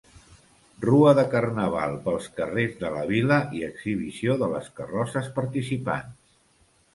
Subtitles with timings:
[0.85, 6.19] Rua de carnaval pels carrers de la vila i exhibició de les carrosses participants.